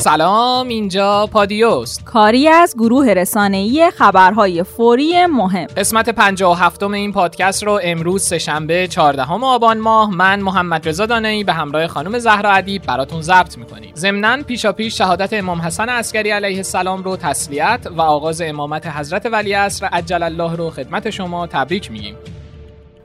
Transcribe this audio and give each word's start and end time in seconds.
سلام 0.00 0.68
اینجا 0.68 1.28
پادیوست. 1.32 2.04
کاری 2.04 2.48
از 2.48 2.74
گروه 2.78 3.06
رسانه‌ای 3.06 3.90
خبرهای 3.90 4.62
فوری 4.62 5.26
مهم. 5.26 5.66
قسمت 5.66 6.08
57 6.08 6.82
این 6.82 7.12
پادکست 7.12 7.64
رو 7.64 7.80
امروز 7.82 8.22
سهشنبه 8.22 8.88
14 8.88 9.32
آبان 9.32 9.78
ماه 9.78 10.10
من 10.10 10.40
محمد 10.40 10.88
رضا 10.88 11.06
دانایی 11.06 11.44
به 11.44 11.52
همراه 11.52 11.86
خانم 11.86 12.18
زهرا 12.18 12.50
ادیب 12.50 12.82
براتون 12.82 13.22
ضبط 13.22 13.58
می‌کنیم. 13.58 13.92
ضمناً 13.94 14.42
پیشاپیش 14.42 14.98
شهادت 14.98 15.32
امام 15.32 15.60
حسن 15.60 15.88
عسکری 15.88 16.30
علیه 16.30 16.56
السلام 16.56 17.02
رو 17.02 17.16
تسلیت 17.16 17.86
و 17.96 18.00
آغاز 18.00 18.40
امامت 18.40 18.86
حضرت 18.86 19.26
ولی 19.26 19.52
عصر 19.52 19.86
عجل 19.86 20.22
الله 20.22 20.56
رو 20.56 20.70
خدمت 20.70 21.10
شما 21.10 21.46
تبریک 21.46 21.90
میگیم. 21.90 22.16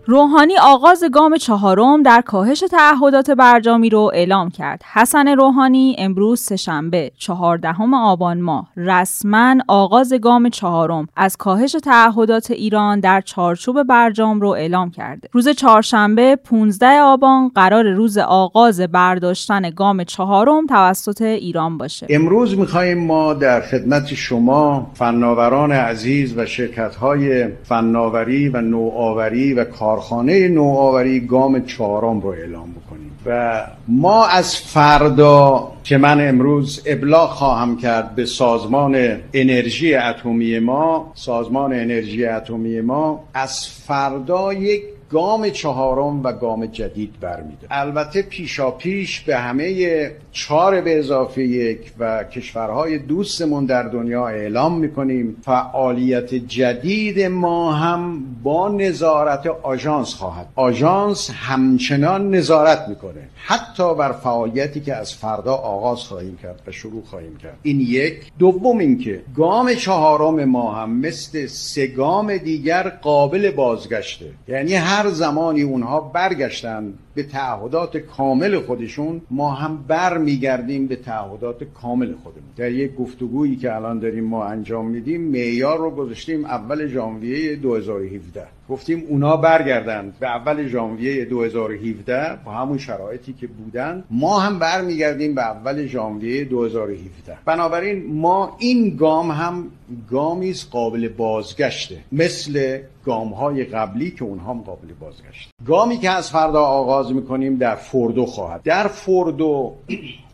روحانی 0.07 0.57
آغاز 0.57 1.03
گام 1.13 1.37
چهارم 1.37 2.03
در 2.03 2.21
کاهش 2.21 2.63
تعهدات 2.71 3.31
برجامی 3.31 3.89
رو 3.89 4.11
اعلام 4.13 4.49
کرد. 4.49 4.81
حسن 4.93 5.27
روحانی 5.27 5.95
امروز 5.99 6.39
سهشنبه 6.39 7.11
چهاردهم 7.17 7.93
آبان 7.93 8.41
ماه 8.41 8.67
رسما 8.77 9.55
آغاز 9.67 10.13
گام 10.13 10.49
چهارم 10.49 11.07
از 11.15 11.37
کاهش 11.37 11.75
تعهدات 11.83 12.51
ایران 12.51 12.99
در 12.99 13.21
چارچوب 13.21 13.83
برجام 13.83 14.41
رو 14.41 14.49
اعلام 14.49 14.91
کرده. 14.91 15.29
روز 15.31 15.49
چهارشنبه 15.49 16.35
15 16.35 17.01
آبان 17.01 17.51
قرار 17.55 17.91
روز 17.91 18.17
آغاز 18.17 18.81
برداشتن 18.81 19.69
گام 19.69 20.03
چهارم 20.03 20.65
توسط 20.65 21.21
ایران 21.21 21.77
باشه. 21.77 22.07
امروز 22.09 22.57
می‌خواهیم 22.57 23.05
ما 23.05 23.33
در 23.33 23.61
خدمت 23.61 24.13
شما 24.13 24.91
فناوران 24.93 25.71
عزیز 25.71 26.37
و 26.37 26.45
شرکت 26.45 26.95
های 26.95 27.47
فناوری 27.63 28.49
و 28.49 28.61
نوآوری 28.61 29.53
و 29.53 29.63
کار 29.63 29.94
کارخانه 29.95 30.47
نوآوری 30.47 31.19
گام 31.19 31.65
چهارم 31.65 32.19
رو 32.19 32.27
اعلام 32.27 32.71
بکنیم. 32.71 33.11
و 33.25 33.63
ما 33.87 34.25
از 34.25 34.57
فردا 34.57 35.71
که 35.83 35.97
من 35.97 36.29
امروز 36.29 36.81
ابلاغ 36.85 37.29
خواهم 37.29 37.77
کرد 37.77 38.15
به 38.15 38.25
سازمان 38.25 39.17
انرژی 39.33 39.95
اتمی 39.95 40.59
ما 40.59 41.11
سازمان 41.15 41.73
انرژی 41.73 42.25
اتمی 42.25 42.81
ما 42.81 43.23
از 43.33 43.67
فردا 43.67 44.53
یک 44.53 44.83
گام 45.15 45.49
چهارم 45.49 46.23
و 46.23 46.31
گام 46.31 46.65
جدید 46.65 47.19
برمیده 47.21 47.67
البته 47.71 48.21
پیشا 48.21 48.71
پیش 48.71 49.21
به 49.21 49.37
همه 49.37 50.11
چهار 50.31 50.81
به 50.81 50.99
اضافه 50.99 51.43
یک 51.43 51.91
و 51.99 52.23
کشورهای 52.23 52.97
دوستمون 52.97 53.65
در 53.65 53.83
دنیا 53.83 54.27
اعلام 54.27 54.79
می‌کنیم 54.79 55.37
فعالیت 55.41 56.35
جدید 56.35 57.21
ما 57.21 57.73
هم 57.73 58.23
با 58.43 58.69
نظارت 58.69 59.47
آژانس 59.47 60.13
خواهد. 60.13 60.47
آژانس 60.55 61.29
همچنان 61.33 62.35
نظارت 62.35 62.85
می‌کنه. 62.89 63.29
حتی 63.35 63.95
بر 63.95 64.11
فعالیتی 64.11 64.79
که 64.79 64.95
از 64.95 65.13
فردا 65.13 65.53
آغاز 65.53 65.99
خواهیم 65.99 66.37
کرد 66.43 66.61
و 66.67 66.71
شروع 66.71 67.03
خواهیم 67.05 67.37
کرد. 67.37 67.57
این 67.63 67.79
یک. 67.79 68.31
دوم 68.39 68.77
اینکه 68.77 69.21
گام 69.35 69.73
چهارم 69.73 70.45
ما 70.45 70.73
هم 70.73 70.91
مثل 70.91 71.47
سه 71.47 71.87
گام 71.87 72.37
دیگر 72.37 72.89
قابل 72.89 73.51
بازگشته. 73.51 74.25
یعنی 74.47 74.73
هر 74.73 75.04
زمانی 75.09 75.61
اونها 75.61 75.99
برگشتن 75.99 76.93
به 77.15 77.23
تعهدات 77.23 77.97
کامل 77.97 78.59
خودشون 78.59 79.21
ما 79.31 79.51
هم 79.51 79.83
بر 79.87 80.17
میگردیم 80.17 80.87
به 80.87 80.95
تعهدات 80.95 81.63
کامل 81.63 82.13
خودمون. 82.23 82.49
در 82.57 82.71
یک 82.71 82.95
گفتگویی 82.95 83.55
که 83.55 83.75
الان 83.75 83.99
داریم 83.99 84.23
ما 84.23 84.45
انجام 84.45 84.87
میدیم 84.87 85.21
معیار 85.21 85.77
رو 85.77 85.91
گذاشتیم 85.91 86.45
اول 86.45 86.87
ژانویه 86.87 87.55
2017 87.55 88.47
گفتیم 88.69 89.03
اونا 89.09 89.37
برگردند 89.37 90.19
به 90.19 90.27
اول 90.27 90.67
ژانویه 90.67 91.25
2017 91.25 92.37
با 92.45 92.51
همون 92.51 92.77
شرایطی 92.77 93.33
که 93.33 93.47
بودن. 93.47 94.03
ما 94.11 94.39
هم 94.39 94.59
برمیگردیم 94.59 95.35
به 95.35 95.41
اول 95.41 95.85
ژانویه 95.85 96.45
2017 96.45 97.37
بنابراین 97.45 98.05
ما 98.13 98.55
این 98.59 98.95
گام 98.95 99.31
هم 99.31 99.71
گامی 100.09 100.55
قابل 100.71 101.07
بازگشته 101.07 101.97
مثل 102.11 102.79
گام 103.05 103.27
های 103.27 103.63
قبلی 103.63 104.11
که 104.11 104.23
اونها 104.23 104.53
هم 104.53 104.61
قابل 104.61 104.87
بازگشته. 104.99 105.51
گامی 105.67 105.97
که 105.97 106.09
از 106.09 106.31
فردا 106.31 106.61
آغاز 106.61 107.13
می‌کنیم 107.13 107.57
در 107.57 107.75
فوردو 107.75 108.25
خواهد. 108.25 108.61
در 108.63 108.87
فوردو 108.87 109.73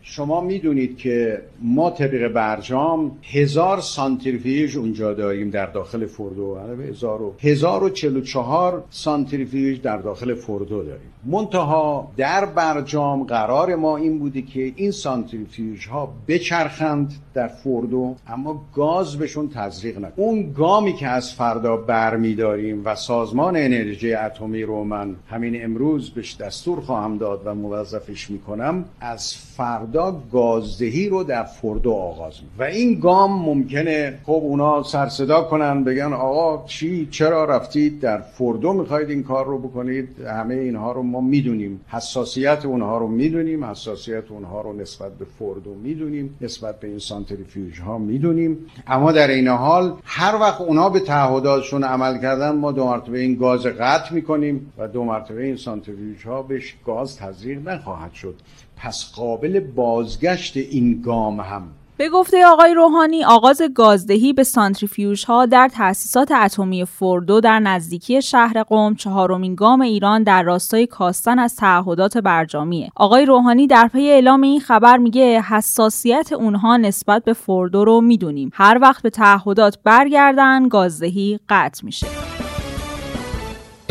شما 0.02 0.40
می‌دونید 0.40 0.96
که 0.96 1.42
ما 1.62 1.90
طبق 1.90 2.28
برجام 2.28 3.18
هزار 3.22 3.80
سانتریفیوژ 3.80 4.76
اونجا 4.76 5.14
داریم 5.14 5.50
در 5.50 5.66
داخل 5.66 6.06
فوردو. 6.06 6.58
هزار 7.40 7.84
و 7.84 7.88
و 8.16 8.20
چهار 8.20 8.84
سانتریفیوژ 8.90 9.80
در 9.80 9.96
داخل 9.96 10.34
فوردو 10.34 10.82
داریم. 10.82 11.11
منتها 11.24 12.12
در 12.16 12.44
برجام 12.44 13.24
قرار 13.24 13.74
ما 13.74 13.96
این 13.96 14.18
بوده 14.18 14.42
که 14.42 14.72
این 14.76 14.90
سانتریفیوژ 14.90 15.86
ها 15.86 16.12
بچرخند 16.28 17.12
در 17.34 17.48
فوردو 17.48 18.16
اما 18.26 18.62
گاز 18.74 19.16
بهشون 19.16 19.48
تزریق 19.48 19.98
نکنه. 19.98 20.12
اون 20.16 20.52
گامی 20.52 20.92
که 20.92 21.08
از 21.08 21.32
فردا 21.32 21.76
برمیداریم 21.76 22.82
و 22.84 22.94
سازمان 22.94 23.56
انرژی 23.56 24.14
اتمی 24.14 24.62
رو 24.62 24.84
من 24.84 25.16
همین 25.30 25.64
امروز 25.64 26.10
بهش 26.10 26.36
دستور 26.36 26.80
خواهم 26.80 27.18
داد 27.18 27.42
و 27.44 27.54
موظفش 27.54 28.30
می‌کنم 28.30 28.84
از 29.00 29.34
فردا 29.34 30.22
گازدهی 30.32 31.08
رو 31.08 31.24
در 31.24 31.44
فوردو 31.44 31.92
آغاز 31.92 32.34
می 32.42 32.48
و 32.58 32.62
این 32.62 33.00
گام 33.00 33.42
ممکنه 33.42 34.18
خب 34.26 34.32
اونا 34.32 34.82
سرصدا 34.82 35.42
کنن 35.42 35.84
بگن 35.84 36.12
آقا 36.12 36.66
چی 36.66 37.08
چرا 37.10 37.44
رفتید 37.44 38.00
در 38.00 38.20
فوردو 38.20 38.72
می‌خواید 38.72 39.10
این 39.10 39.22
کار 39.22 39.46
رو 39.46 39.58
بکنید؟ 39.58 40.08
همه 40.20 40.54
اینها 40.54 40.92
رو 40.92 41.02
ما 41.12 41.20
می‌دونیم 41.20 41.80
حساسیت 41.88 42.64
اونها 42.64 42.98
رو 42.98 43.06
می‌دونیم 43.06 43.64
حساسیت 43.64 44.30
اونها 44.30 44.60
رو 44.60 44.72
نسبت 44.72 45.12
به 45.18 45.24
فوردو 45.24 45.74
می‌دونیم 45.74 46.36
نسبت 46.40 46.80
به 46.80 46.88
این 46.88 46.98
سانتریفیوژ 46.98 47.80
ها 47.80 47.98
می‌دونیم. 47.98 48.58
اما 48.86 49.12
در 49.12 49.28
این 49.28 49.48
حال 49.48 49.94
هر 50.04 50.34
وقت 50.34 50.60
اونا 50.60 50.88
به 50.88 51.00
تعهداتشون 51.00 51.84
عمل 51.84 52.20
کردن 52.20 52.50
ما 52.50 52.72
دو 52.72 52.84
مرتبه 52.84 53.18
این 53.18 53.34
گاز 53.34 53.66
قطع 53.66 54.14
می‌کنیم 54.14 54.72
و 54.78 54.88
دو 54.88 55.04
مرتبه 55.04 55.44
این 55.44 55.56
سانتریفیوژ 55.56 56.26
ها 56.26 56.42
بهش 56.42 56.74
گاز 56.86 57.16
تزریق 57.16 57.68
نخواهد 57.68 58.12
شد. 58.12 58.34
پس 58.76 59.12
قابل 59.16 59.60
بازگشت 59.60 60.56
این 60.56 61.02
گام 61.02 61.40
هم 61.40 61.62
به 61.96 62.08
گفته 62.08 62.46
آقای 62.46 62.74
روحانی 62.74 63.24
آغاز 63.24 63.62
گازدهی 63.74 64.32
به 64.32 64.44
سانتریفیوژ 64.44 65.24
ها 65.24 65.46
در 65.46 65.68
تأسیسات 65.68 66.30
اتمی 66.30 66.84
فوردو 66.84 67.40
در 67.40 67.60
نزدیکی 67.60 68.22
شهر 68.22 68.62
قم 68.62 68.94
چهارمین 68.94 69.54
گام 69.54 69.80
ایران 69.80 70.22
در 70.22 70.42
راستای 70.42 70.86
کاستن 70.86 71.38
از 71.38 71.56
تعهدات 71.56 72.18
برجامیه. 72.18 72.90
آقای 72.96 73.26
روحانی 73.26 73.66
در 73.66 73.88
پی 73.88 74.08
اعلام 74.10 74.42
این 74.42 74.60
خبر 74.60 74.96
میگه 74.96 75.42
حساسیت 75.42 76.32
اونها 76.32 76.76
نسبت 76.76 77.24
به 77.24 77.32
فوردو 77.32 77.84
رو 77.84 78.00
می‌دونیم. 78.00 78.50
هر 78.54 78.78
وقت 78.82 79.02
به 79.02 79.10
تعهدات 79.10 79.78
برگردن 79.84 80.68
گازدهی 80.68 81.38
قطع 81.48 81.84
میشه. 81.84 82.06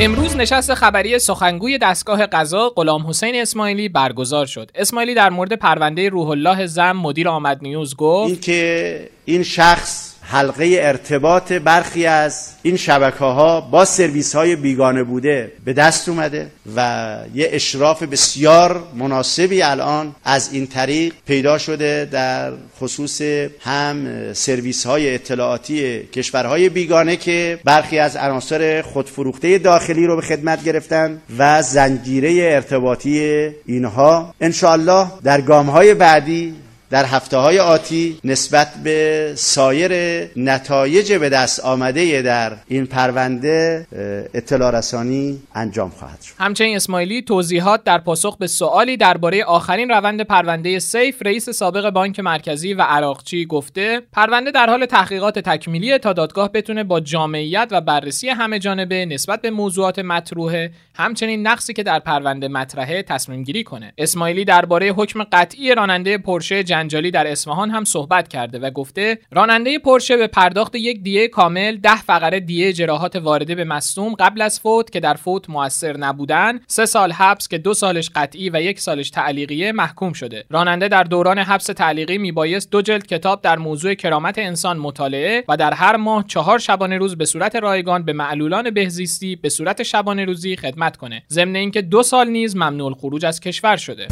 امروز 0.04 0.36
نشست 0.36 0.74
خبری 0.74 1.20
سخنگوی 1.20 1.78
دستگاه 1.78 2.26
قضا 2.26 2.70
غلام 2.70 3.08
حسین 3.08 3.36
اسماعیلی 3.36 3.90
برگزار 3.90 4.46
شد. 4.46 4.72
اسماعیلی 4.76 5.14
در 5.14 5.30
مورد 5.30 5.54
پرونده 5.54 6.10
روح 6.10 6.30
الله 6.30 6.66
زم 6.66 6.92
مدیر 6.92 7.30
آمد 7.30 7.60
نیوز 7.62 7.96
گفت 7.96 8.32
این 8.32 8.40
که 8.40 9.10
این 9.26 9.44
شخص 9.44 10.11
حلقه 10.32 10.80
ارتباط 10.82 11.54
برخی 11.54 12.06
از 12.06 12.50
این 12.62 12.78
شبکه 12.78 13.18
ها 13.18 13.62
با 13.62 13.86
سرویس 13.86 14.36
های 14.36 14.56
بیگانه 14.56 15.04
بوده 15.04 15.52
به 15.66 15.74
دست 15.74 16.10
اومده 16.10 16.48
و 16.76 17.18
یه 17.36 17.50
اشراف 17.52 18.04
بسیار 18.04 18.84
مناسبی 18.96 19.62
الان 19.62 20.16
از 20.26 20.50
این 20.54 20.68
طریق 20.68 21.14
پیدا 21.26 21.58
شده 21.58 22.08
در 22.12 22.52
خصوص 22.80 23.22
هم 23.60 24.08
سرویس 24.34 24.86
های 24.86 25.16
اطلاعاتی 25.16 26.00
کشورهای 26.00 26.70
بیگانه 26.70 27.16
که 27.16 27.60
برخی 27.64 28.00
از 28.00 28.16
عناصر 28.16 28.82
خودفروخته 28.82 29.58
داخلی 29.58 30.06
رو 30.06 30.16
به 30.16 30.22
خدمت 30.22 30.64
گرفتن 30.64 31.22
و 31.38 31.62
زنجیره 31.62 32.54
ارتباطی 32.56 33.50
اینها. 33.66 34.34
انشاءالله 34.42 35.08
در 35.24 35.42
گام 35.42 35.70
های 35.70 35.94
بعدی 35.94 36.56
در 36.92 37.06
هفته 37.06 37.38
های 37.38 37.60
آتی 37.60 38.20
نسبت 38.24 38.74
به 38.84 39.32
سایر 39.36 39.92
نتایج 40.36 41.14
به 41.14 41.30
دست 41.30 41.60
آمده 41.60 42.22
در 42.22 42.54
این 42.68 42.86
پرونده 42.86 43.88
اطلاع 44.34 44.78
رسانی 44.78 45.40
انجام 45.56 45.90
خواهد 45.90 46.22
شد. 46.22 46.34
همچنین 46.38 46.76
اسماعیلی 46.76 47.22
توضیحات 47.22 47.84
در 47.84 47.98
پاسخ 47.98 48.38
به 48.38 48.48
سوالی 48.48 48.98
درباره 48.98 49.44
آخرین 49.44 49.90
روند 49.90 50.22
پرونده 50.22 50.80
سیف 50.80 51.22
رئیس 51.26 51.50
سابق 51.50 51.90
بانک 51.90 52.20
مرکزی 52.20 52.74
و 52.74 52.82
عراقچی 52.82 53.46
گفته 53.46 54.02
پرونده 54.14 54.52
در 54.52 54.70
حال 54.70 54.86
تحقیقات 54.86 55.40
تکمیلی 55.40 55.98
تا 55.98 56.14
دادگاه 56.14 56.52
بتونه 56.52 56.84
با 56.84 57.00
جامعیت 57.00 57.68
و 57.72 57.82
بررسی 57.82 58.30
همه 58.30 58.60
جانبه 58.60 59.06
نسبت 59.06 59.42
به 59.42 59.52
موضوعات 59.52 60.00
مطروحه 60.00 60.72
همچنین 60.96 61.48
نقصی 61.48 61.74
که 61.74 61.84
در 61.84 62.00
پرونده 62.00 62.48
مطرحه 62.48 63.04
تصمیم 63.04 63.44
گیری 63.44 63.64
کنه. 63.64 63.94
اسماعیلی 63.98 64.46
درباره 64.46 64.90
حکم 64.90 65.24
قطعی 65.24 65.76
راننده 65.76 66.18
پرشه 66.18 66.64
جنجالی 66.82 67.12
در 67.12 67.28
اصفهان 67.28 67.70
هم 67.70 67.84
صحبت 67.84 68.28
کرده 68.28 68.60
و 68.60 68.70
گفته 68.70 69.20
راننده 69.32 69.80
پرشه 69.80 70.18
به 70.18 70.28
پرداخت 70.28 70.76
یک 70.76 71.04
دیه 71.04 71.28
کامل 71.28 71.78
ده 71.78 72.02
فقره 72.02 72.40
دیه 72.40 72.74
جراحات 72.74 73.16
وارده 73.16 73.56
به 73.56 73.64
مصدوم 73.64 74.14
قبل 74.14 74.42
از 74.42 74.60
فوت 74.60 74.92
که 74.92 75.00
در 75.00 75.14
فوت 75.14 75.50
موثر 75.50 75.98
نبودن 75.98 76.60
سه 76.68 76.86
سال 76.86 77.12
حبس 77.12 77.48
که 77.48 77.58
دو 77.58 77.74
سالش 77.74 78.10
قطعی 78.16 78.50
و 78.50 78.62
یک 78.62 78.80
سالش 78.80 79.10
تعلیقیه 79.10 79.72
محکوم 79.72 80.14
شده. 80.14 80.46
راننده 80.50 80.88
در 80.88 81.04
دوران 81.04 81.40
حبس 81.40 81.66
تعلیقی 81.66 82.18
میبایست 82.18 82.72
دو 82.72 82.82
جلد 82.82 83.08
کتاب 83.08 83.42
در 83.42 83.58
موضوع 83.58 83.94
کرامت 83.94 84.38
انسان 84.38 84.78
مطالعه 84.78 85.44
و 85.48 85.58
در 85.58 85.74
هر 85.74 85.96
ماه 85.96 86.26
چهار 86.28 86.60
شبانه 86.60 86.98
روز 86.98 87.18
به 87.18 87.26
صورت 87.26 87.56
رایگان 87.56 88.04
به 88.04 88.14
معلولان 88.14 88.70
بهزیستی 88.70 89.36
به 89.36 89.50
صورت 89.50 89.84
شبانه 89.84 90.26
روزی 90.26 90.56
خدمت 90.56 90.98
کنه. 90.98 91.24
ضمن 91.30 91.56
اینکه 91.56 91.82
دو 91.82 92.04
سال 92.04 92.28
نیز 92.28 92.56
ممنوع 92.56 92.94
خروج 92.94 93.26
از 93.26 93.40
کشور 93.40 93.78
شده. 93.78 94.08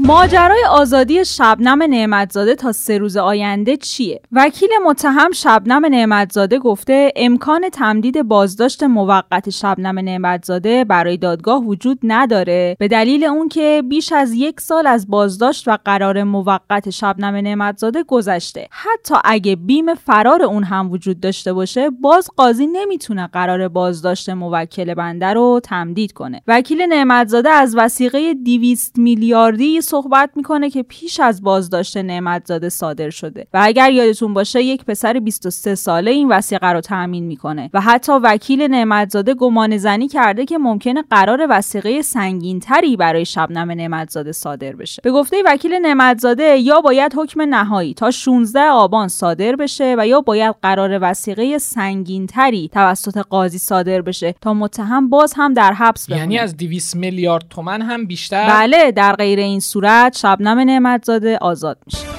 ماجرای 0.00 0.64
آزادی 0.70 1.24
شبنم 1.24 1.82
نعمتزاده 1.82 2.54
تا 2.54 2.72
سه 2.72 2.98
روز 2.98 3.16
آینده 3.16 3.76
چیه؟ 3.76 4.20
وکیل 4.32 4.68
متهم 4.84 5.32
شبنم 5.32 5.86
نعمتزاده 5.86 6.58
گفته 6.58 7.12
امکان 7.16 7.68
تمدید 7.68 8.22
بازداشت 8.22 8.82
موقت 8.82 9.50
شبنم 9.50 9.98
نعمتزاده 9.98 10.84
برای 10.84 11.16
دادگاه 11.16 11.64
وجود 11.64 11.98
نداره 12.02 12.76
به 12.78 12.88
دلیل 12.88 13.24
اون 13.24 13.48
که 13.48 13.82
بیش 13.88 14.12
از 14.12 14.32
یک 14.32 14.60
سال 14.60 14.86
از 14.86 15.10
بازداشت 15.10 15.68
و 15.68 15.78
قرار 15.84 16.22
موقت 16.22 16.90
شبنم 16.90 17.34
نعمتزاده 17.34 18.02
گذشته. 18.02 18.68
حتی 18.70 19.14
اگه 19.24 19.56
بیم 19.56 19.94
فرار 19.94 20.42
اون 20.42 20.64
هم 20.64 20.90
وجود 20.90 21.20
داشته 21.20 21.52
باشه 21.52 21.90
باز 21.90 22.30
قاضی 22.36 22.66
نمی‌تونه 22.66 23.26
قرار 23.26 23.68
بازداشت 23.68 24.30
موکل 24.30 24.94
بنده 24.94 25.26
رو 25.26 25.60
تمدید 25.64 26.12
کنه. 26.12 26.42
وکیل 26.46 26.82
نعمتزاده 26.82 27.50
از 27.50 27.76
وسیقه 27.76 28.34
200 28.34 28.98
میلیاردی 28.98 29.80
صحبت 29.88 30.30
می‌کنه 30.36 30.70
که 30.70 30.82
پیش 30.82 31.20
از 31.20 31.42
بازداشت 31.42 31.96
نعمتزاده 31.96 32.68
صادر 32.68 33.10
شده 33.10 33.46
و 33.54 33.60
اگر 33.62 33.90
یادتون 33.90 34.34
باشه 34.34 34.62
یک 34.62 34.84
پسر 34.84 35.18
23 35.18 35.74
ساله 35.74 36.10
این 36.10 36.28
وسیقه 36.28 36.66
رو 36.66 36.80
تأمین 36.80 37.24
می‌کنه 37.24 37.70
و 37.74 37.80
حتی 37.80 38.12
وکیل 38.12 38.62
نعمتزاده 38.62 39.34
گمان 39.34 39.76
زنی 39.76 40.08
کرده 40.08 40.44
که 40.44 40.58
ممکنه 40.58 41.04
قرار 41.10 41.46
وسیقه 41.50 42.02
سنگینتری 42.02 42.96
برای 42.96 43.24
شبنم 43.24 43.70
نعمتزاده 43.70 44.32
صادر 44.32 44.76
بشه. 44.76 45.02
به 45.04 45.10
گفته 45.10 45.36
وکیل 45.46 45.74
نعمتزاده 45.74 46.58
یا 46.58 46.80
باید 46.80 47.14
حکم 47.16 47.42
نهایی 47.42 47.94
تا 47.94 48.10
16 48.10 48.60
آبان 48.60 49.08
صادر 49.08 49.56
بشه 49.56 49.94
و 49.98 50.06
یا 50.06 50.20
باید 50.20 50.54
قرار 50.62 50.98
وسیقه 51.02 51.58
سنگینتری 51.58 52.70
توسط 52.72 53.18
قاضی 53.18 53.58
صادر 53.58 54.02
بشه 54.02 54.34
تا 54.40 54.54
متهم 54.54 55.08
باز 55.08 55.34
هم 55.36 55.54
در 55.54 55.72
حبس 55.72 56.06
بمونه. 56.06 56.20
یعنی 56.20 56.38
از 56.38 56.56
200 56.56 56.96
میلیارد 56.96 57.44
تومن 57.50 57.82
هم 57.82 58.06
بیشتر؟ 58.06 58.48
بله 58.48 58.92
در 58.92 59.16
غیر 59.16 59.38
این 59.38 59.60
صورت 59.60 59.77
شبنم 60.14 60.58
نعمتزاده 60.58 61.38
آزاد 61.38 61.78
میشه. 61.86 62.18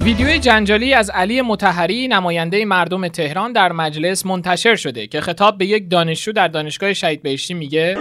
ویدیوی 0.00 0.38
جنجالی 0.38 0.94
از 0.94 1.10
علی 1.10 1.42
متحری 1.42 2.08
نماینده 2.08 2.64
مردم 2.64 3.08
تهران 3.08 3.52
در 3.52 3.72
مجلس 3.72 4.26
منتشر 4.26 4.76
شده 4.76 5.06
که 5.06 5.20
خطاب 5.20 5.58
به 5.58 5.66
یک 5.66 5.90
دانشجو 5.90 6.32
در 6.32 6.48
دانشگاه 6.48 6.92
شهید 6.92 7.22
بهشتی 7.22 7.54
میگه. 7.54 7.96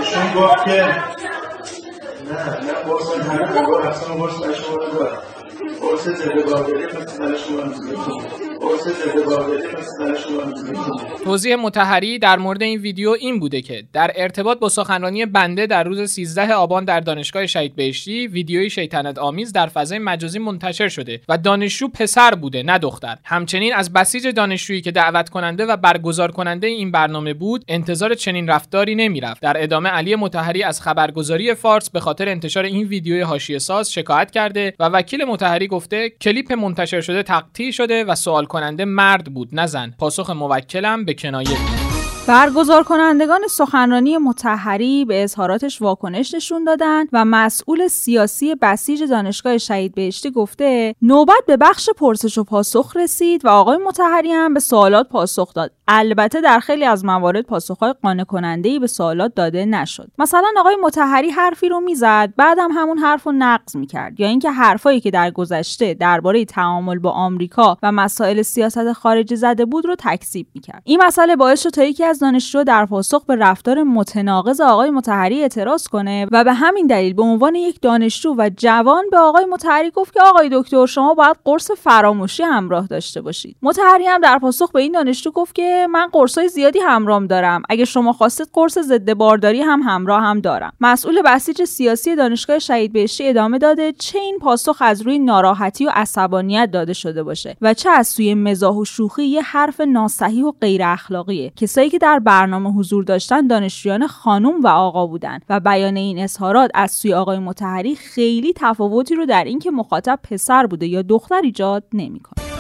توضیح 11.24 11.56
متحری 11.56 12.20
در 12.20 12.38
مورد 12.38 12.64
این 12.64 12.80
ویدیو 12.80 13.10
این 13.10 13.40
بوده 13.40 13.62
که 13.62 13.84
در 13.94 14.12
ارتباط 14.16 14.60
با 14.60 14.70
سخنرانی 14.70 15.26
بنده 15.26 15.68
در 15.68 15.84
روز 15.84 16.12
13 16.12 16.54
آبان 16.54 16.86
در 16.86 17.00
دانشگاه 17.00 17.48
شهید 17.48 17.76
بهشتی 17.76 18.28
ویدیوی 18.28 18.70
شیطنت 18.70 19.18
آمیز 19.18 19.54
در 19.54 19.68
فضای 19.68 20.00
مجازی 20.00 20.40
منتشر 20.40 20.88
شده 20.88 21.22
و 21.30 21.38
دانشجو 21.38 21.88
پسر 21.88 22.36
بوده 22.36 22.64
نه 22.64 22.78
دختر. 22.78 23.18
همچنین 23.24 23.74
از 23.74 23.94
بسیج 23.94 24.28
دانشجویی 24.28 24.82
که 24.82 24.92
دعوت 24.92 25.30
کننده 25.30 25.66
و 25.66 25.78
برگزار 25.78 26.32
کننده 26.32 26.68
این 26.68 26.92
برنامه 26.92 27.34
بود 27.34 27.66
انتظار 27.68 28.14
چنین 28.14 28.48
رفتاری 28.48 28.96
نمی‌رفت. 28.96 29.42
در 29.42 29.64
ادامه 29.64 29.90
علی 29.90 30.16
متحری 30.16 30.64
از 30.64 30.82
خبرگزاری 30.82 31.54
فارس 31.54 31.90
به 31.90 32.00
خاطر 32.00 32.30
انتشار 32.30 32.64
این 32.64 32.88
ویدیوی 32.88 33.22
حاشیه 33.22 33.60
ساز 33.60 33.94
شکایت 33.94 34.32
کرده 34.32 34.74
و 34.80 34.84
وکیل 34.84 35.26
متحری 35.26 35.68
گفته 35.68 36.10
کلیپ 36.10 36.54
منتشر 36.54 37.02
شده 37.02 37.24
تقطیع 37.24 37.72
شده 37.72 38.04
و 38.04 38.16
سوال 38.16 38.46
کننده 38.48 38.86
مرد 38.86 39.34
بود 39.34 39.50
نه 39.52 39.68
زن. 39.68 39.94
پاسخ 40.00 40.30
موکلم 40.30 41.06
به 41.06 41.14
کنایه. 41.14 41.50
بود 41.50 41.97
برگزار 42.28 42.84
کنندگان 42.84 43.48
سخنرانی 43.50 44.18
متحری 44.18 45.06
به 45.06 45.24
اظهاراتش 45.24 45.82
واکنش 45.82 46.34
نشون 46.34 46.64
دادن 46.64 47.06
و 47.14 47.26
مسئول 47.26 47.88
سیاسی 47.88 48.56
بسیج 48.56 49.04
دانشگاه 49.04 49.58
شهید 49.58 49.96
بهشتی 49.96 50.32
گفته 50.32 50.96
نوبت 51.02 51.44
به 51.48 51.58
بخش 51.58 51.90
پرسش 51.90 52.38
و 52.38 52.44
پاسخ 52.44 52.96
رسید 52.96 53.46
و 53.46 53.50
آقای 53.50 53.78
متحری 53.78 54.32
هم 54.32 54.54
به 54.54 54.60
سوالات 54.60 55.10
پاسخ 55.10 55.54
داد. 55.54 55.72
البته 55.88 56.42
در 56.42 56.60
خیلی 56.60 56.86
از 56.86 57.06
موارد 57.06 57.46
پاسخهای 57.46 57.94
قانع 58.04 58.24
کننده 58.24 58.80
به 58.80 58.88
سوالات 58.88 59.36
داده 59.36 59.66
نشد. 59.66 60.12
مثلا 60.20 60.48
آقای 60.58 60.76
متحری 60.84 61.30
حرفی 61.30 61.70
رو 61.70 61.80
می‌زد 61.80 62.34
بعدم 62.38 62.72
همون 62.72 62.98
حرف 62.98 63.24
رو 63.24 63.32
نقض 63.32 63.76
می‌کرد. 63.76 64.20
یا 64.20 64.28
اینکه 64.28 64.52
حرفایی 64.52 65.00
که 65.00 65.12
در 65.12 65.32
گذشته 65.32 65.94
درباره 65.94 66.46
تعامل 66.46 67.00
با 67.00 67.12
آمریکا 67.12 67.78
و 67.84 67.92
مسائل 67.92 68.42
سیاست 68.42 68.94
خارجی 68.94 69.36
زده 69.36 69.66
بود 69.66 69.86
رو 69.86 69.96
تکذیب 70.00 70.48
می‌کرد. 70.56 70.82
این 70.86 71.02
مسئله 71.04 71.36
باعث 71.36 71.64
شد 71.64 71.70
تا 71.70 71.84
یکی 71.84 72.04
دانشجو 72.20 72.64
در 72.64 72.86
پاسخ 72.86 73.26
به 73.26 73.36
رفتار 73.36 73.84
متناقض 73.84 74.62
آقای 74.62 74.90
متحری 74.90 75.42
اعتراض 75.42 75.88
کنه 75.88 76.28
و 76.32 76.44
به 76.44 76.54
همین 76.54 76.88
دلیل 76.88 77.14
به 77.14 77.24
عنوان 77.24 77.56
یک 77.56 77.82
دانشجو 77.82 78.36
و 78.38 78.50
جوان 78.58 79.04
به 79.12 79.18
آقای 79.18 79.46
متحری 79.46 79.92
گفت 79.92 80.14
که 80.14 80.22
آقای 80.24 80.50
دکتر 80.54 80.86
شما 80.86 81.14
باید 81.14 81.36
قرص 81.46 81.72
فراموشی 81.72 82.44
همراه 82.44 82.88
داشته 82.88 83.22
باشید. 83.22 83.58
متحری 83.62 84.08
هم 84.08 84.22
در 84.22 84.40
پاسخ 84.40 84.72
به 84.72 84.82
این 84.82 84.92
دانشجو 84.92 85.32
گفت 85.32 85.56
که 85.56 85.88
من 85.90 86.08
قرصای 86.08 86.50
زیادی 86.50 86.80
همراهم 86.80 87.28
دارم. 87.28 87.62
اگه 87.70 87.86
شما 87.86 88.14
خواستید 88.14 88.50
قرص 88.54 88.78
ضد 88.80 89.14
بارداری 89.14 89.62
هم 89.62 89.82
همراه 89.82 90.22
هم 90.22 90.40
دارم. 90.40 90.74
مسئول 90.82 91.22
بسیج 91.22 91.64
سیاسی 91.64 92.16
دانشگاه 92.16 92.60
شهید 92.60 92.94
بهشتی 92.94 93.30
ادامه 93.30 93.58
داده 93.58 93.92
چه 93.92 94.20
این 94.20 94.40
پاسخ 94.40 94.78
از 94.80 95.02
روی 95.02 95.20
ناراحتی 95.20 95.86
و 95.86 95.92
عصبانیت 95.94 96.70
داده 96.72 96.94
شده 96.94 97.24
باشه 97.24 97.58
و 97.62 97.74
چه 97.74 97.90
از 97.90 98.08
سوی 98.08 98.34
مزاح 98.34 98.76
و 98.76 98.86
شوخی 98.86 99.24
یه 99.24 99.42
حرف 99.42 99.82
ناصحیح 99.82 100.46
و 100.46 100.52
غیر 100.62 100.82
اخلاقیه 100.84 101.52
کسایی 101.56 101.90
که 101.90 102.00
در 102.08 102.20
برنامه 102.20 102.70
حضور 102.72 103.04
داشتن 103.04 103.48
دانشجویان 103.48 104.08
خانم 104.08 104.62
و 104.64 104.68
آقا 104.68 105.08
بودن 105.08 105.40
و 105.50 105.60
بیان 105.60 105.96
این 105.96 106.20
اظهارات 106.20 106.72
از 106.74 106.92
سوی 106.92 107.14
آقای 107.14 107.40
متحری 107.40 107.96
خیلی 107.96 108.54
تفاوتی 108.56 109.16
رو 109.16 109.26
در 109.26 109.44
اینکه 109.44 109.72
مخاطب 109.72 110.20
پسر 110.24 110.68
بوده 110.68 110.88
یا 110.88 111.02
دختر 111.02 111.42
ایجاد 111.44 111.84
نمی‌کنه 111.94 112.57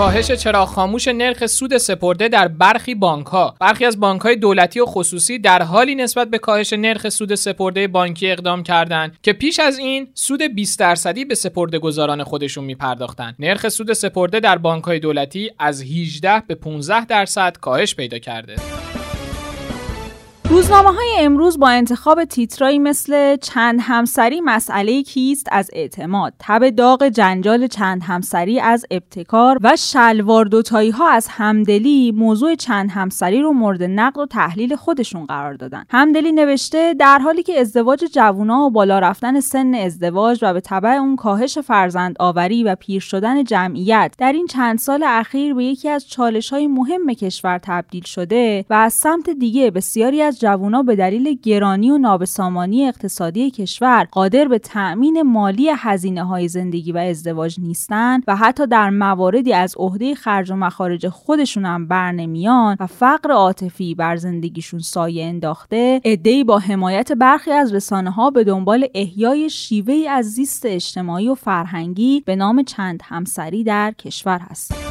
کاهش 0.00 0.32
چرا 0.32 0.66
خاموش 0.66 1.08
نرخ 1.08 1.46
سود 1.46 1.78
سپرده 1.78 2.28
در 2.28 2.48
برخی 2.48 2.94
بانک 2.94 3.26
ها 3.26 3.54
برخی 3.60 3.84
از 3.84 4.00
بانک 4.00 4.20
های 4.20 4.36
دولتی 4.36 4.80
و 4.80 4.86
خصوصی 4.86 5.38
در 5.38 5.62
حالی 5.62 5.94
نسبت 5.94 6.28
به 6.28 6.38
کاهش 6.38 6.72
نرخ 6.72 7.08
سود 7.08 7.34
سپرده 7.34 7.88
بانکی 7.88 8.30
اقدام 8.30 8.62
کردند 8.62 9.18
که 9.22 9.32
پیش 9.32 9.60
از 9.60 9.78
این 9.78 10.08
سود 10.14 10.42
20 10.42 10.78
درصدی 10.78 11.24
به 11.24 11.34
سپرده 11.34 11.78
گذاران 11.78 12.24
خودشون 12.24 12.64
می 12.64 12.74
پرداختن. 12.74 13.34
نرخ 13.38 13.68
سود 13.68 13.92
سپرده 13.92 14.40
در 14.40 14.58
بانک 14.58 14.84
های 14.84 14.98
دولتی 14.98 15.50
از 15.58 15.82
18 15.82 16.42
به 16.46 16.54
15 16.54 17.04
درصد 17.04 17.56
کاهش 17.60 17.94
پیدا 17.94 18.18
کرده. 18.18 18.56
روزنامه 20.50 20.92
های 20.92 21.14
امروز 21.18 21.58
با 21.58 21.68
انتخاب 21.68 22.24
تیترایی 22.24 22.78
مثل 22.78 23.36
چند 23.36 23.80
همسری 23.82 24.40
مسئله 24.40 25.02
کیست 25.02 25.46
از 25.52 25.70
اعتماد 25.72 26.32
تب 26.38 26.70
داغ 26.70 27.08
جنجال 27.08 27.66
چند 27.66 28.02
همسری 28.02 28.60
از 28.60 28.86
ابتکار 28.90 29.58
و 29.62 29.76
شلوار 29.76 30.44
دوتایی 30.44 30.90
ها 30.90 31.08
از 31.08 31.28
همدلی 31.28 32.12
موضوع 32.12 32.54
چند 32.54 32.90
همسری 32.90 33.42
رو 33.42 33.52
مورد 33.52 33.82
نقد 33.82 34.18
و 34.18 34.26
تحلیل 34.26 34.76
خودشون 34.76 35.26
قرار 35.26 35.54
دادن. 35.54 35.84
همدلی 35.90 36.32
نوشته 36.32 36.94
در 36.94 37.18
حالی 37.18 37.42
که 37.42 37.60
ازدواج 37.60 38.04
جوونا 38.12 38.58
و 38.58 38.70
بالا 38.70 38.98
رفتن 38.98 39.40
سن 39.40 39.74
ازدواج 39.74 40.38
و 40.42 40.52
به 40.52 40.60
تبع 40.60 40.90
اون 40.90 41.16
کاهش 41.16 41.58
فرزند 41.58 42.16
آوری 42.18 42.64
و 42.64 42.74
پیر 42.74 43.00
شدن 43.00 43.44
جمعیت 43.44 44.14
در 44.18 44.32
این 44.32 44.46
چند 44.46 44.78
سال 44.78 45.04
اخیر 45.06 45.54
به 45.54 45.64
یکی 45.64 45.88
از 45.88 46.08
چالش 46.08 46.50
های 46.50 46.66
مهم 46.66 47.14
کشور 47.14 47.58
تبدیل 47.58 48.04
شده 48.04 48.64
و 48.70 48.74
از 48.74 48.92
سمت 48.92 49.30
دیگه 49.30 49.70
بسیاری 49.70 50.22
از 50.22 50.39
جوونا 50.40 50.82
به 50.82 50.96
دلیل 50.96 51.38
گرانی 51.42 51.90
و 51.90 51.98
نابسامانی 51.98 52.88
اقتصادی 52.88 53.50
کشور 53.50 54.08
قادر 54.10 54.48
به 54.48 54.58
تأمین 54.58 55.22
مالی 55.22 55.70
هزینه 55.76 56.24
های 56.24 56.48
زندگی 56.48 56.92
و 56.92 56.98
ازدواج 56.98 57.60
نیستند 57.60 58.24
و 58.28 58.36
حتی 58.36 58.66
در 58.66 58.90
مواردی 58.90 59.52
از 59.52 59.74
عهده 59.76 60.14
خرج 60.14 60.50
و 60.50 60.56
مخارج 60.56 61.08
خودشون 61.08 61.64
هم 61.64 61.88
بر 61.88 62.12
نمیان 62.12 62.76
و 62.80 62.86
فقر 62.86 63.30
عاطفی 63.30 63.94
بر 63.94 64.16
زندگیشون 64.16 64.80
سایه 64.80 65.24
انداخته 65.24 66.00
عدهای 66.04 66.44
با 66.44 66.58
حمایت 66.58 67.12
برخی 67.12 67.50
از 67.50 67.74
رسانه 67.74 68.10
ها 68.10 68.30
به 68.30 68.44
دنبال 68.44 68.86
احیای 68.94 69.50
شیوه 69.50 70.04
از 70.10 70.26
زیست 70.26 70.66
اجتماعی 70.66 71.28
و 71.28 71.34
فرهنگی 71.34 72.22
به 72.26 72.36
نام 72.36 72.62
چند 72.62 73.00
همسری 73.04 73.64
در 73.64 73.92
کشور 73.92 74.38
هستند. 74.38 74.89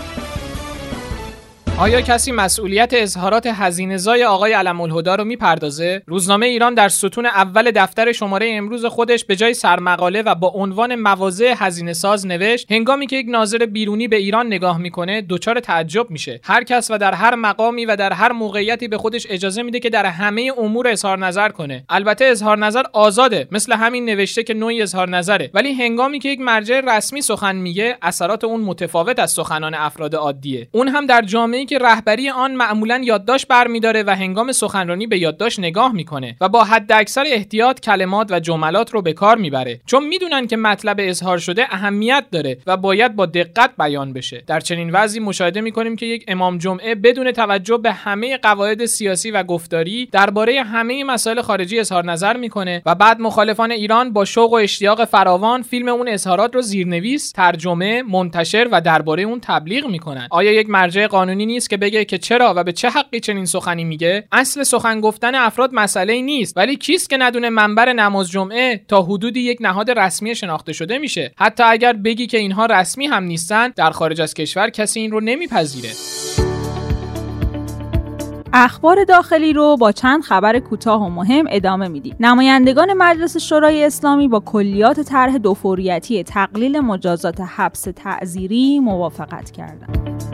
آیا 1.79 2.01
کسی 2.01 2.31
مسئولیت 2.31 2.93
اظهارات 2.93 3.47
هزینه‌زای 3.47 4.23
آقای 4.23 4.53
علم 4.53 4.81
الهدا 4.81 5.15
رو 5.15 5.23
می‌پردازه؟ 5.23 6.01
روزنامه 6.07 6.45
ایران 6.45 6.73
در 6.73 6.89
ستون 6.89 7.25
اول 7.25 7.71
دفتر 7.71 8.11
شماره 8.11 8.51
امروز 8.53 8.85
خودش 8.85 9.25
به 9.25 9.35
جای 9.35 9.53
سرمقاله 9.53 10.21
و 10.21 10.35
با 10.35 10.47
عنوان 10.47 10.95
مواضع 10.95 11.53
هزینه 11.57 11.93
ساز 11.93 12.27
نوشت 12.27 12.71
هنگامی 12.71 13.07
که 13.07 13.15
یک 13.15 13.25
ناظر 13.29 13.57
بیرونی 13.57 14.07
به 14.07 14.15
ایران 14.15 14.47
نگاه 14.47 14.77
می‌کنه 14.77 15.21
دچار 15.29 15.59
تعجب 15.59 16.09
میشه. 16.09 16.39
هر 16.43 16.63
کس 16.63 16.91
و 16.91 16.97
در 16.97 17.13
هر 17.13 17.35
مقامی 17.35 17.85
و 17.85 17.95
در 17.95 18.13
هر 18.13 18.31
موقعیتی 18.31 18.87
به 18.87 18.97
خودش 18.97 19.27
اجازه 19.29 19.63
میده 19.63 19.79
که 19.79 19.89
در 19.89 20.05
همه 20.05 20.51
امور 20.57 20.87
اظهار 20.87 21.17
نظر 21.17 21.49
کنه. 21.49 21.85
البته 21.89 22.25
اظهار 22.25 22.57
نظر 22.57 22.83
آزاده 22.93 23.47
مثل 23.51 23.73
همین 23.73 24.05
نوشته 24.05 24.43
که 24.43 24.53
نوعی 24.53 24.81
اظهار 24.81 25.09
نظره. 25.09 25.49
ولی 25.53 25.73
هنگامی 25.73 26.19
که 26.19 26.29
یک 26.29 26.39
مرجع 26.39 26.81
رسمی 26.87 27.21
سخن 27.21 27.55
میگه 27.55 27.97
اثرات 28.01 28.43
اون 28.43 28.61
متفاوت 28.61 29.19
از 29.19 29.31
سخنان 29.31 29.73
افراد 29.73 30.15
عادیه. 30.15 30.67
اون 30.71 30.87
هم 30.87 31.05
در 31.05 31.21
جامعه 31.21 31.68
که 31.69 31.77
رهبری 31.77 32.29
آن 32.29 32.51
معمولا 32.51 33.01
یادداشت 33.03 33.47
برمیداره 33.47 34.03
و 34.03 34.15
هنگام 34.15 34.51
سخنرانی 34.51 35.07
به 35.07 35.17
یادداشت 35.17 35.59
نگاه 35.59 35.93
می‌کنه 35.93 36.35
و 36.41 36.49
با 36.49 36.63
حد 36.63 36.91
اکثر 36.91 37.23
احتیاط 37.27 37.79
کلمات 37.79 38.31
و 38.31 38.39
جملات 38.39 38.93
رو 38.93 39.01
به 39.01 39.13
کار 39.13 39.37
می‌بره. 39.37 39.79
چون 39.85 40.07
می‌دونن 40.07 40.47
که 40.47 40.57
مطلب 40.57 40.97
اظهار 40.99 41.37
شده 41.37 41.65
اهمیت 41.69 42.25
داره 42.31 42.57
و 42.67 42.77
باید 42.77 43.15
با 43.15 43.25
دقت 43.25 43.71
بیان 43.77 44.13
بشه. 44.13 44.43
در 44.47 44.59
چنین 44.59 44.89
وضعی 44.91 45.19
مشاهده 45.19 45.61
می‌کنیم 45.61 45.95
که 45.95 46.05
یک 46.05 46.25
امام 46.27 46.57
جمعه 46.57 46.95
بدون 46.95 47.31
توجه 47.31 47.77
به 47.77 47.91
همه 47.91 48.37
قواعد 48.37 48.85
سیاسی 48.85 49.31
و 49.31 49.43
گفتاری 49.43 50.05
درباره 50.05 50.63
همه 50.63 51.03
مسائل 51.03 51.41
خارجی 51.41 51.79
اظهار 51.79 52.05
نظر 52.05 52.37
می‌کنه 52.37 52.81
و 52.85 52.95
بعد 52.95 53.19
مخالفان 53.19 53.71
ایران 53.71 54.13
با 54.13 54.25
شوق 54.25 54.51
و 54.51 54.55
اشتیاق 54.55 55.05
فراوان 55.05 55.61
فیلم 55.61 55.89
اون 55.89 56.07
اظهارات 56.07 56.55
رو 56.55 56.61
زیرنویس 56.61 57.31
ترجمه 57.31 58.03
منتشر 58.03 58.67
و 58.71 58.81
درباره 58.81 59.23
اون 59.23 59.39
تبلیغ 59.41 59.87
می‌کنن. 59.87 60.27
آیا 60.31 60.51
یک 60.51 60.69
مرجع 60.69 61.07
قانونی 61.07 61.45
نیست؟ 61.45 61.58
که 61.67 61.77
بگه 61.77 62.05
که 62.05 62.17
چرا 62.17 62.53
و 62.55 62.63
به 62.63 62.71
چه 62.71 62.89
حقی 62.89 63.19
چنین 63.19 63.45
سخنی 63.45 63.83
میگه 63.83 64.23
اصل 64.31 64.63
سخن 64.63 65.01
گفتن 65.01 65.35
افراد 65.35 65.69
مسئله 65.73 66.21
نیست 66.21 66.57
ولی 66.57 66.75
کیست 66.75 67.09
که 67.09 67.17
ندونه 67.17 67.49
منبر 67.49 67.93
نماز 67.93 68.31
جمعه 68.31 68.81
تا 68.87 69.01
حدودی 69.01 69.39
یک 69.39 69.57
نهاد 69.61 69.91
رسمی 69.91 70.35
شناخته 70.35 70.73
شده 70.73 70.97
میشه 70.97 71.31
حتی 71.37 71.63
اگر 71.63 71.93
بگی 71.93 72.27
که 72.27 72.37
اینها 72.37 72.65
رسمی 72.65 73.07
هم 73.07 73.23
نیستن 73.23 73.67
در 73.67 73.91
خارج 73.91 74.21
از 74.21 74.33
کشور 74.33 74.69
کسی 74.69 74.99
این 74.99 75.11
رو 75.11 75.19
نمیپذیره 75.19 75.89
اخبار 78.53 79.03
داخلی 79.03 79.53
رو 79.53 79.77
با 79.77 79.91
چند 79.91 80.23
خبر 80.23 80.59
کوتاه 80.59 81.05
و 81.05 81.09
مهم 81.09 81.45
ادامه 81.49 81.87
میدیم. 81.87 82.15
نمایندگان 82.19 82.93
مجلس 82.93 83.37
شورای 83.37 83.85
اسلامی 83.85 84.27
با 84.27 84.39
کلیات 84.39 84.99
طرح 84.99 85.37
دوفوریتی 85.37 86.23
تقلیل 86.23 86.79
مجازات 86.79 87.41
حبس 87.41 87.87
تعذیری 87.95 88.79
موافقت 88.79 89.51
کردند. 89.51 90.28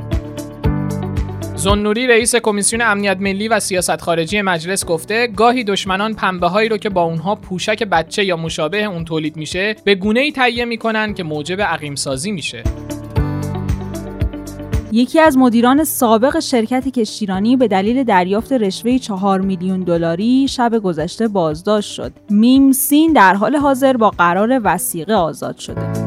زنوری 1.65 2.07
رئیس 2.07 2.35
کمیسیون 2.35 2.81
امنیت 2.81 3.17
ملی 3.19 3.47
و 3.47 3.59
سیاست 3.59 4.01
خارجی 4.01 4.41
مجلس 4.41 4.85
گفته 4.85 5.27
گاهی 5.27 5.63
دشمنان 5.63 6.13
پنبه 6.13 6.47
هایی 6.47 6.69
رو 6.69 6.77
که 6.77 6.89
با 6.89 7.03
اونها 7.03 7.35
پوشک 7.35 7.83
بچه 7.83 8.25
یا 8.25 8.37
مشابه 8.37 8.83
اون 8.83 9.05
تولید 9.05 9.37
میشه 9.37 9.75
به 9.83 9.95
گونه 9.95 10.19
ای 10.19 10.31
تهیه 10.31 10.65
می‌کنن 10.65 11.13
که 11.13 11.23
موجب 11.23 11.61
عقیم 11.61 11.95
سازی 11.95 12.31
میشه. 12.31 12.63
یکی 14.91 15.19
از 15.19 15.37
مدیران 15.37 15.83
سابق 15.83 16.39
شرکت 16.39 16.87
کشتیرانی 16.87 17.57
به 17.57 17.67
دلیل 17.67 18.03
دریافت 18.03 18.53
رشوه 18.53 18.97
4 18.97 19.41
میلیون 19.41 19.79
دلاری 19.79 20.47
شب 20.47 20.79
گذشته 20.83 21.27
بازداشت 21.27 21.93
شد. 21.93 22.11
میم 22.29 22.71
سین 22.71 23.13
در 23.13 23.33
حال 23.33 23.55
حاضر 23.55 23.97
با 23.97 24.09
قرار 24.09 24.61
وسیقه 24.63 25.13
آزاد 25.13 25.57
شده. 25.57 26.04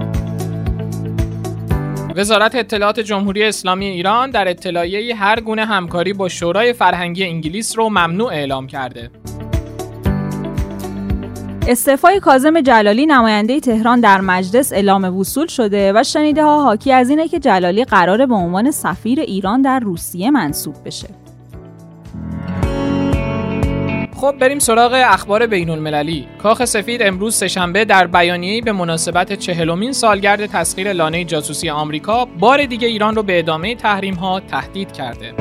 وزارت 2.19 2.55
اطلاعات 2.55 3.01
جمهوری 3.01 3.45
اسلامی 3.45 3.87
ایران 3.87 4.31
در 4.31 4.49
اطلاعیه 4.49 5.17
هر 5.17 5.41
گونه 5.41 5.65
همکاری 5.65 6.13
با 6.13 6.29
شورای 6.29 6.73
فرهنگی 6.73 7.25
انگلیس 7.25 7.79
رو 7.79 7.89
ممنوع 7.89 8.33
اعلام 8.33 8.67
کرده. 8.67 9.11
استعفای 11.69 12.21
کازم 12.21 12.61
جلالی 12.61 13.07
نماینده 13.07 13.61
تهران 13.61 14.01
در 14.01 14.21
مجلس 14.21 14.73
اعلام 14.73 15.19
وصول 15.19 15.47
شده 15.47 15.93
و 15.95 16.03
شنیده 16.03 16.43
ها 16.45 16.63
حاکی 16.63 16.93
از 16.93 17.11
اینه 17.11 17.29
که 17.29 17.39
جلالی 17.39 17.85
قراره 17.85 18.27
به 18.27 18.35
عنوان 18.35 18.71
سفیر 18.71 19.21
ایران 19.21 19.63
در 19.63 19.81
روسیه 19.81 20.31
منصوب 20.31 20.75
بشه. 20.85 21.09
خب 24.21 24.35
بریم 24.41 24.59
سراغ 24.59 24.93
اخبار 25.07 25.47
بین 25.47 25.71
المللی. 25.71 26.29
کاخ 26.39 26.65
سفید 26.65 27.03
امروز 27.03 27.35
سهشنبه 27.35 27.85
در 27.85 28.07
بیانیه‌ای 28.07 28.61
به 28.61 28.73
مناسبت 28.73 29.33
چهلمین 29.33 29.93
سالگرد 29.93 30.47
تسخیر 30.47 30.93
لانه 30.93 31.25
جاسوسی 31.25 31.71
آمریکا 31.71 32.25
بار 32.25 32.65
دیگه 32.65 32.89
ایران 32.89 33.15
رو 33.15 33.23
به 33.23 33.39
ادامه 33.39 33.75
تحریم 33.75 34.15
ها 34.15 34.41
تهدید 34.41 34.93
کرده. 34.93 35.35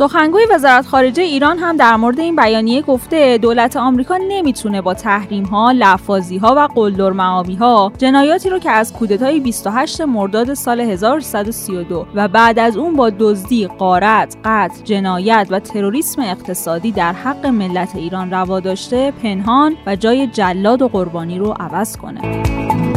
سخنگوی 0.00 0.46
وزارت 0.50 0.86
خارجه 0.86 1.22
ایران 1.22 1.58
هم 1.58 1.76
در 1.76 1.96
مورد 1.96 2.20
این 2.20 2.36
بیانیه 2.36 2.82
گفته 2.82 3.38
دولت 3.38 3.76
آمریکا 3.76 4.16
نمی‌تونه 4.28 4.80
با 4.80 4.94
تحریم 4.94 5.44
ها، 5.44 5.72
لفاظی 5.72 6.38
ها 6.38 6.54
و 6.56 6.68
قلدر 6.74 7.10
معابی 7.10 7.54
ها 7.54 7.92
جنایاتی 7.98 8.50
رو 8.50 8.58
که 8.58 8.70
از 8.70 8.92
کودتای 8.92 9.40
28 9.40 10.00
مرداد 10.00 10.54
سال 10.54 10.80
1332 10.80 12.06
و 12.14 12.28
بعد 12.28 12.58
از 12.58 12.76
اون 12.76 12.96
با 12.96 13.10
دزدی، 13.10 13.66
قارت، 13.66 14.36
قتل، 14.44 14.84
جنایت 14.84 15.46
و 15.50 15.60
تروریسم 15.60 16.22
اقتصادی 16.22 16.92
در 16.92 17.12
حق 17.12 17.46
ملت 17.46 17.96
ایران 17.96 18.30
روا 18.30 18.60
داشته 18.60 19.10
پنهان 19.22 19.76
و 19.86 19.96
جای 19.96 20.26
جلاد 20.26 20.82
و 20.82 20.88
قربانی 20.88 21.38
رو 21.38 21.54
عوض 21.60 21.96
کنه. 21.96 22.89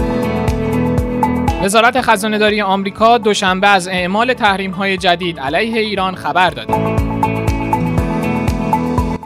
وزارت 1.63 2.01
خزانهداری 2.01 2.61
آمریکا 2.61 3.17
دوشنبه 3.17 3.67
از 3.67 3.87
اعمال 3.87 4.35
های 4.77 4.97
جدید 4.97 5.39
علیه 5.39 5.79
ایران 5.79 6.15
خبر 6.15 6.49
داد. 6.49 6.67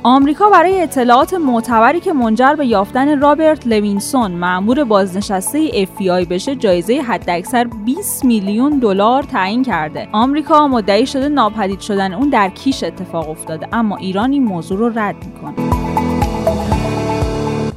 آمریکا 0.03 0.49
برای 0.49 0.81
اطلاعات 0.81 1.33
معتبری 1.33 1.99
که 1.99 2.13
منجر 2.13 2.55
به 2.55 2.65
یافتن 2.65 3.21
رابرت 3.21 3.67
لوینسون 3.67 4.31
مأمور 4.31 4.83
بازنشسته 4.83 5.85
FBI 5.85 6.27
بشه 6.29 6.55
جایزه 6.55 7.01
حداکثر 7.01 7.67
20 7.85 8.25
میلیون 8.25 8.79
دلار 8.79 9.23
تعیین 9.23 9.63
کرده. 9.63 10.07
آمریکا 10.11 10.67
مدعی 10.67 11.05
شده 11.07 11.29
ناپدید 11.29 11.79
شدن 11.79 12.13
اون 12.13 12.29
در 12.29 12.49
کیش 12.49 12.83
اتفاق 12.83 13.29
افتاده 13.29 13.67
اما 13.73 13.97
ایران 13.97 14.31
این 14.31 14.43
موضوع 14.43 14.77
رو 14.77 14.99
رد 14.99 15.15
می‌کنه. 15.25 15.76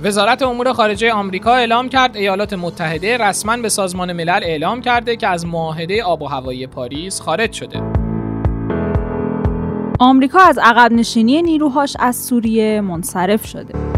وزارت 0.02 0.42
امور 0.42 0.72
خارجه 0.72 1.12
آمریکا 1.12 1.54
اعلام 1.54 1.88
کرد 1.88 2.16
ایالات 2.16 2.52
متحده 2.52 3.18
رسما 3.18 3.56
به 3.56 3.68
سازمان 3.68 4.12
ملل 4.12 4.40
اعلام 4.42 4.80
کرده 4.80 5.16
که 5.16 5.28
از 5.28 5.46
معاهده 5.46 6.04
آب 6.04 6.22
و 6.22 6.26
هوایی 6.26 6.66
پاریس 6.66 7.20
خارج 7.20 7.52
شده. 7.52 7.82
آمریکا 9.98 10.38
از 10.38 10.58
عقب 10.58 10.92
نشینی 10.92 11.42
نیروهاش 11.42 11.96
از 11.98 12.16
سوریه 12.16 12.80
منصرف 12.80 13.46
شده. 13.46 13.89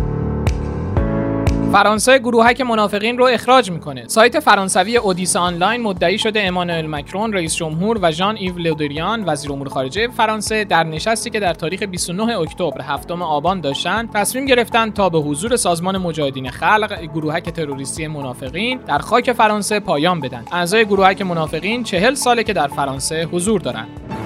فرانسه 1.72 2.18
گروهک 2.18 2.60
منافقین 2.60 3.18
رو 3.18 3.24
اخراج 3.24 3.70
می‌کنه. 3.70 4.04
سایت 4.06 4.40
فرانسوی 4.40 4.96
اودیس 4.96 5.36
آنلاین 5.36 5.82
مدعی 5.82 6.18
شده 6.18 6.46
امانوئل 6.46 6.86
مکرون 6.86 7.32
رئیس 7.32 7.56
جمهور 7.56 7.98
و 8.02 8.12
ژان 8.12 8.36
ایو 8.36 8.58
لودریان 8.58 9.24
وزیر 9.26 9.52
امور 9.52 9.68
خارجه 9.68 10.08
فرانسه 10.08 10.64
در 10.64 10.84
نشستی 10.84 11.30
که 11.30 11.40
در 11.40 11.54
تاریخ 11.54 11.82
29 11.82 12.38
اکتبر 12.38 12.82
هفتم 12.82 13.22
آبان 13.22 13.60
داشتن 13.60 14.08
تصمیم 14.14 14.46
گرفتن 14.46 14.90
تا 14.90 15.08
به 15.08 15.18
حضور 15.18 15.56
سازمان 15.56 15.98
مجاهدین 15.98 16.50
خلق 16.50 17.02
گروهک 17.14 17.50
تروریستی 17.50 18.06
منافقین 18.06 18.78
در 18.78 18.98
خاک 18.98 19.32
فرانسه 19.32 19.80
پایان 19.80 20.20
بدن. 20.20 20.44
اعضای 20.52 20.84
گروهک 20.84 21.22
منافقین 21.22 21.84
چهل 21.84 22.14
ساله 22.14 22.44
که 22.44 22.52
در 22.52 22.68
فرانسه 22.68 23.28
حضور 23.32 23.60
دارند. 23.60 24.21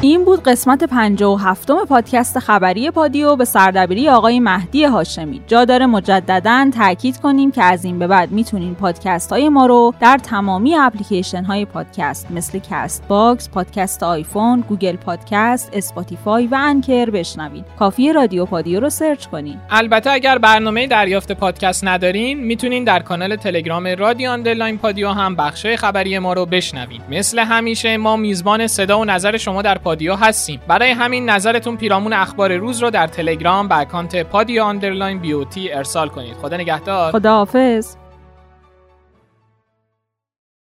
این 0.00 0.24
بود 0.24 0.42
قسمت 0.42 0.84
57 0.84 1.70
پادکست 1.88 2.38
خبری 2.38 2.90
پادیو 2.90 3.36
به 3.36 3.44
سردبیری 3.44 4.08
آقای 4.08 4.40
مهدی 4.40 4.84
هاشمی. 4.84 5.40
جا 5.46 5.64
داره 5.64 5.86
مجددا 5.86 6.70
تاکید 6.78 7.16
کنیم 7.20 7.50
که 7.50 7.62
از 7.62 7.84
این 7.84 7.98
به 7.98 8.06
بعد 8.06 8.30
می‌تونین 8.30 8.74
پادکست 8.74 9.32
های 9.32 9.48
ما 9.48 9.66
رو 9.66 9.94
در 10.00 10.18
تمامی 10.18 10.74
اپلیکیشن 10.74 11.44
های 11.44 11.64
پادکست 11.64 12.30
مثل 12.30 12.58
کست 12.70 13.08
باکس، 13.08 13.50
پادکست 13.50 14.02
آیفون، 14.02 14.60
گوگل 14.60 14.96
پادکست، 14.96 15.70
اسپاتیفای 15.72 16.46
و 16.46 16.54
انکر 16.60 17.10
بشنوید. 17.10 17.64
کافی 17.78 18.12
رادیو 18.12 18.44
پادیو 18.46 18.80
رو 18.80 18.90
سرچ 18.90 19.26
کنین. 19.26 19.56
البته 19.70 20.10
اگر 20.10 20.38
برنامه 20.38 20.86
دریافت 20.86 21.32
پادکست 21.32 21.84
ندارین، 21.84 22.40
می‌تونین 22.40 22.84
در 22.84 23.00
کانال 23.00 23.36
تلگرام 23.36 23.86
رادیو 23.86 24.30
underline 24.30 24.78
پادیو 24.78 25.08
هم 25.08 25.36
بخشای 25.36 25.76
خبری 25.76 26.18
ما 26.18 26.32
رو 26.32 26.46
بشنوید. 26.46 27.02
مثل 27.10 27.38
همیشه 27.38 27.96
ما 27.96 28.16
میزبان 28.16 28.66
صدا 28.66 29.00
و 29.00 29.04
نظر 29.04 29.36
شما 29.36 29.62
در 29.62 29.78
پادیو 29.88 30.14
هستیم. 30.14 30.60
برای 30.68 30.90
همین 30.90 31.30
نظرتون 31.30 31.76
پیرامون 31.76 32.12
اخبار 32.12 32.56
روز 32.56 32.82
رو 32.82 32.90
در 32.90 33.06
تلگرام 33.06 33.68
به 33.68 33.78
اکانت 33.78 34.22
پادیو 34.22 34.62
underline 34.62 35.18
بیوتی 35.18 35.72
ارسال 35.72 36.08
کنید. 36.08 36.34
خدا 36.34 36.56
نگهدار. 36.56 37.12
خدا 37.12 37.32
حافظ 37.32 37.96